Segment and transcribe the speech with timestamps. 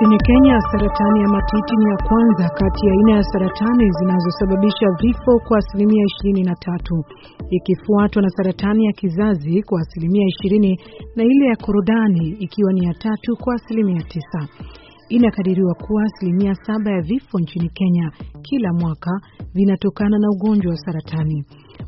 [0.00, 5.58] Kenya, saratani ya matiti ni ya kwanza kati ya aina ya saratani zinazosababisha vifo kwa
[5.58, 7.04] asilimia ishirini na tatu
[7.50, 10.78] ikifuatwa na saratani ya kizazi kwa asilimia ishirini
[11.16, 14.48] na ile ya korodani ikiwa ni ya tatu kwa asilimia tisa.
[15.08, 18.10] Inakadiriwa kuwa asilimia saba ya vifo nchini Kenya
[18.42, 19.10] kila mwaka
[19.54, 21.44] vinatokana na ugonjwa wa saratani.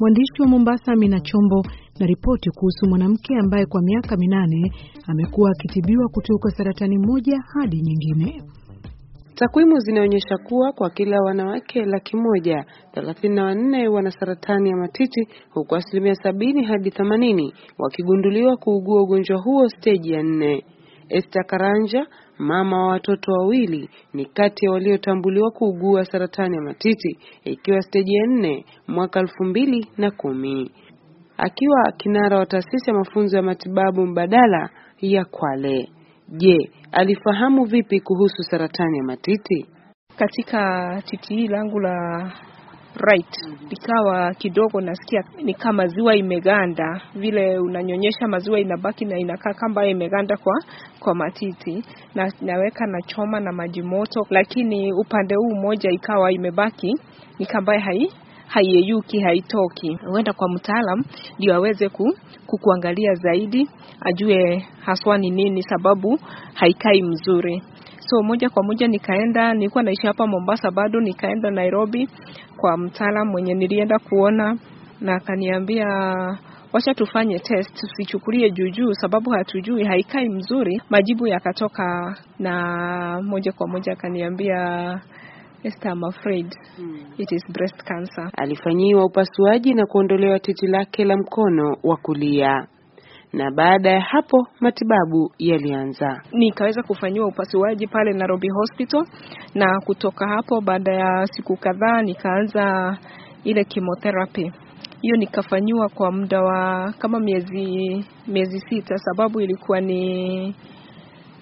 [0.00, 1.62] Mwandishi wa Mombasa Amina Chombo
[2.00, 4.72] na ripoti kuhusu mwanamke ambaye kwa miaka minane
[5.06, 8.42] amekuwa akitibiwa kutoka saratani moja hadi nyingine.
[9.34, 15.28] Takwimu zinaonyesha kuwa kwa kila wanawake laki moja thelathini na wanne wana saratani ya matiti
[15.50, 20.64] huku asilimia sabini hadi themanini wakigunduliwa kuugua ugonjwa huo steji ya nne.
[21.08, 22.06] Esther Karanja,
[22.38, 28.26] mama wa watoto wawili, ni kati ya waliotambuliwa kuugua saratani ya matiti ikiwa steji ya
[28.26, 30.70] nne mwaka elfu mbili na kumi.
[31.38, 34.70] Akiwa kinara wa taasisi ya mafunzo ya matibabu mbadala
[35.00, 35.88] ya Kwale.
[36.28, 39.66] Je, alifahamu vipi kuhusu saratani ya matiti?
[40.16, 42.32] Katika titi hii langu la
[42.96, 43.36] right
[43.70, 50.36] ikawa kidogo nasikia ni kama maziwa imeganda, vile unanyonyesha maziwa inabaki na inakaa kama imeganda
[50.36, 50.62] kwa
[51.00, 51.84] kwa matiti,
[52.14, 56.94] na naweka na choma na maji moto, lakini upande huu mmoja ikawa imebaki
[57.38, 58.12] ni kama hai
[58.46, 59.98] haiyeyuki haitoki.
[60.10, 61.04] Huenda kwa mtaalam
[61.38, 62.16] ndio aweze ku,
[62.46, 63.68] kukuangalia zaidi,
[64.00, 66.18] ajue haswa ni nini sababu
[66.54, 67.62] haikai mzuri.
[68.00, 72.08] So moja kwa moja nikaenda, nilikuwa naishi hapa Mombasa bado, nikaenda Nairobi
[72.56, 74.58] kwa mtaalam mwenye nilienda kuona,
[75.00, 75.86] na akaniambia
[76.72, 80.82] wacha tufanye test, tusichukulie juujuu sababu hatujui, haikai mzuri.
[80.90, 85.00] Majibu yakatoka na moja kwa moja akaniambia
[85.64, 86.46] Esther, I'm afraid
[87.18, 88.30] it is breast cancer.
[88.38, 92.66] Alifanyiwa upasuaji na kuondolewa titi lake la mkono wa kulia
[93.32, 96.22] na baada ya hapo matibabu yalianza.
[96.32, 99.06] Nikaweza kufanyiwa upasuaji pale Nairobi Hospital,
[99.54, 102.96] na kutoka hapo baada ya siku kadhaa nikaanza
[103.44, 104.52] ile chemotherapy.
[105.02, 110.54] Hiyo nikafanyiwa kwa muda wa kama miezi miezi sita, sababu ilikuwa ni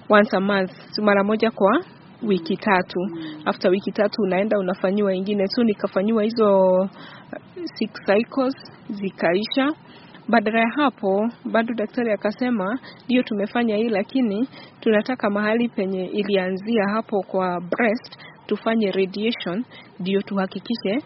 [0.09, 1.81] once a month, mara moja kwa
[2.27, 3.01] wiki tatu.
[3.45, 6.89] After wiki tatu unaenda unafanyiwa ingine, so nikafanyiwa hizo
[7.65, 8.55] six cycles
[8.91, 9.73] zikaisha.
[10.29, 14.49] Badala ya hapo bado daktari akasema ndio tumefanya hii, lakini
[14.81, 19.65] tunataka mahali penye ilianzia hapo kwa breast tufanye radiation,
[20.01, 20.99] ndio tuhakikishe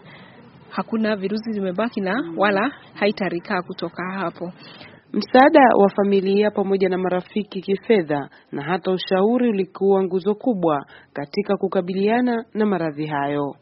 [0.69, 4.51] hakuna virusi zimebaki na wala haitarikaa kutoka hapo.
[5.13, 12.45] Msaada wa familia pamoja na marafiki kifedha na hata ushauri ulikuwa nguzo kubwa katika kukabiliana
[12.53, 13.55] na maradhi hayo.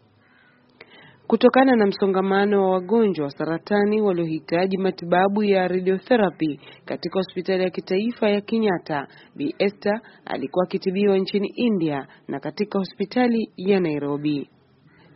[1.28, 8.30] Kutokana na msongamano wa wagonjwa wa saratani waliohitaji matibabu ya radiotherapy katika hospitali ya kitaifa
[8.30, 14.50] ya Kenyatta, Bi Esther alikuwa akitibiwa nchini India na katika hospitali ya Nairobi.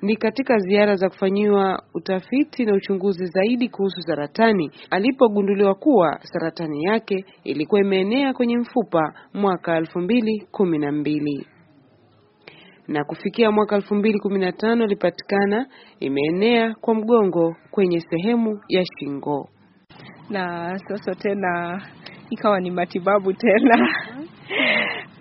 [0.01, 7.25] Ni katika ziara za kufanyiwa utafiti na uchunguzi zaidi kuhusu saratani alipogunduliwa kuwa saratani yake
[7.44, 11.47] ilikuwa imeenea kwenye mfupa mwaka elfu mbili kumi na mbili.
[12.88, 15.66] Na kufikia mwaka elfu mbili kumi na tano ilipatikana
[16.00, 19.50] imeenea kwa mgongo kwenye sehemu ya shingo,
[20.29, 21.81] na sasa tena
[22.29, 23.88] ikawa ni matibabu tena.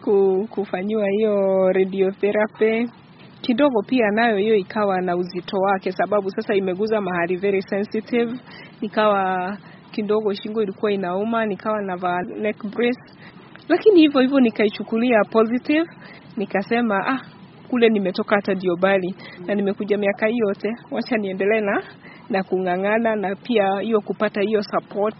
[0.54, 2.86] Kufanyiwa hiyo radiotherapy
[3.41, 8.33] kidogo pia nayo hiyo ikawa na uzito wake, sababu sasa imeguza mahali very sensitive.
[8.81, 9.56] Nikawa
[9.91, 11.97] kidogo shingo ilikuwa inauma, nikawa na
[12.41, 13.01] neck brace,
[13.69, 15.84] lakini hivyo hivyo nikaichukulia positive,
[16.37, 17.21] nikasema ah,
[17.71, 19.15] kule nimetoka hata ndio bali
[19.47, 21.83] na nimekuja miaka hii yote, wacha niendelee na
[22.31, 25.17] na kung'ang'ana na pia hiyo kupata hiyo support,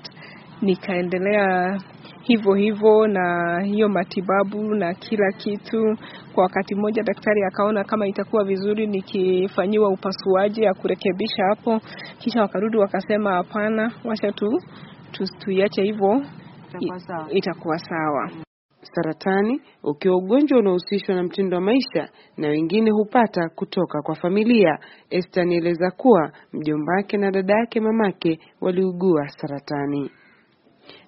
[0.63, 1.79] nikaendelea
[2.23, 5.97] hivyo hivyo na hiyo matibabu na kila kitu.
[6.35, 11.81] Kwa wakati mmoja daktari akaona kama itakuwa vizuri nikifanyiwa upasuaji ya kurekebisha hapo,
[12.19, 14.61] kisha wakarudi wakasema hapana, wacha tu
[15.39, 16.23] tuiache hivyo,
[17.31, 18.31] itakuwa sawa.
[18.83, 24.79] Saratani ukiwa ugonjwa unaohusishwa na mtindo wa maisha na wengine hupata kutoka kwa familia.
[25.11, 30.11] Esther anieleza kuwa mjomba wake na dada yake mamake waliugua saratani.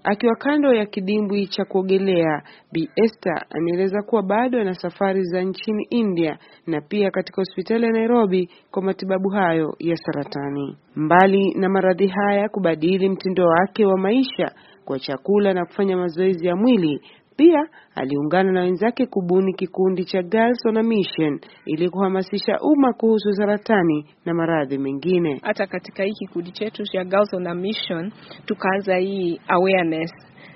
[0.04, 2.42] Akiwa kando ya kidimbwi cha kuogelea,
[2.72, 7.92] Bi Esther anaeleza kuwa bado ana safari za nchini India na pia katika hospitali ya
[7.92, 10.76] Nairobi kwa matibabu hayo ya saratani.
[10.96, 14.52] Mbali na maradhi haya, kubadili mtindo wake wa maisha
[14.84, 17.00] kwa chakula na kufanya mazoezi ya mwili,
[17.36, 23.32] pia aliungana na wenzake kubuni kikundi cha Girls on a Mission ili kuhamasisha umma kuhusu
[23.32, 25.40] saratani na maradhi mengine.
[25.42, 28.12] Hata katika hii kikundi chetu cha Girls on a Mission
[28.46, 30.10] tukaanza hii awareness,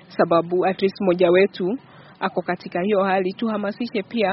[0.07, 1.77] sababu at least mmoja wetu
[2.19, 4.31] ako katika hiyo hali, tuhamasishe pia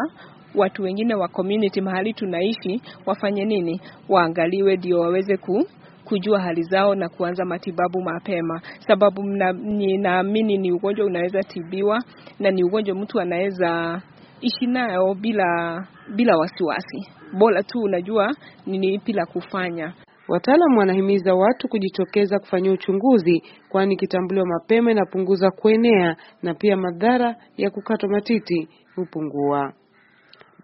[0.54, 5.66] watu wengine wa community mahali tunaishi wafanye nini, waangaliwe ndio waweze ku
[6.04, 9.22] kujua hali zao na kuanza matibabu mapema, sababu
[9.62, 12.02] ninaamini ni ugonjwa unaweza tibiwa
[12.38, 14.02] na ni ugonjwa mtu anaweza
[14.40, 15.78] ishi nayo bila
[16.14, 17.08] bila wasiwasi,
[17.38, 18.34] bora tu unajua
[18.66, 19.92] ni ipi la kufanya.
[20.28, 27.70] Wataalamu wanahimiza watu kujitokeza kufanyia uchunguzi, kwani ikitambuliwa mapema inapunguza kuenea na pia madhara ya
[27.70, 29.72] kukatwa matiti hupungua.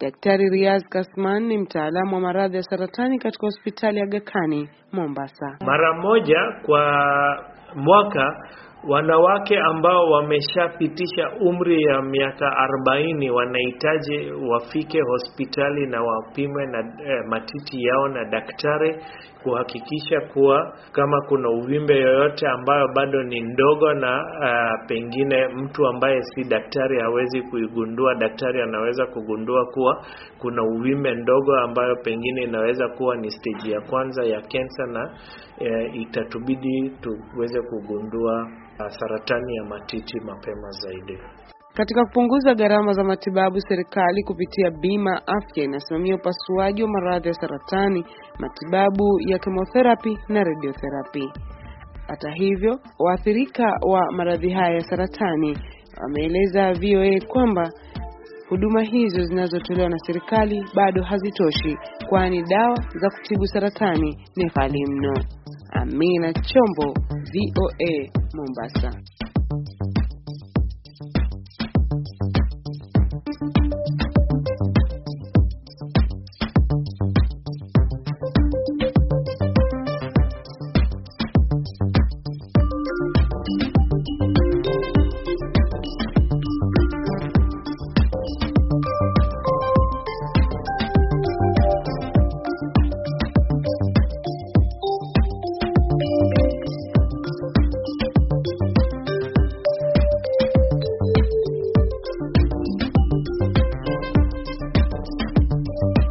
[0.01, 5.57] Daktari Riaz Kasman ni mtaalamu wa maradhi ya saratani katika hospitali ya Gakani Mombasa.
[5.65, 6.85] Mara moja kwa
[7.75, 8.47] mwaka
[8.87, 17.83] wanawake ambao wameshapitisha umri ya miaka arobaini wanahitaji wafike hospitali na wapimwe na eh, matiti
[17.83, 18.95] yao na daktari
[19.43, 26.21] kuhakikisha kuwa kama kuna uvimbe yoyote ambayo bado ni ndogo na uh, pengine mtu ambaye
[26.21, 30.05] si daktari hawezi kuigundua, daktari anaweza kugundua kuwa
[30.39, 35.09] kuna uvimbe ndogo ambayo pengine inaweza kuwa ni stage ya kwanza ya kensa na
[35.61, 38.47] uh, itatubidi tuweze kugundua
[38.89, 41.17] saratani ya matiti mapema zaidi.
[41.73, 48.05] Katika kupunguza gharama za matibabu, serikali kupitia bima afya inasimamia upasuaji wa maradhi ya saratani,
[48.39, 51.29] matibabu ya chemotherapy na radiotherapy.
[52.07, 55.57] Hata hivyo, waathirika wa maradhi haya ya saratani
[56.01, 57.69] wameeleza VOA kwamba
[58.49, 61.77] huduma hizo zinazotolewa na serikali bado hazitoshi,
[62.09, 65.13] kwani dawa za kutibu saratani ni ghali mno.
[65.71, 69.20] Amina Chombo, VOA, Mombasa.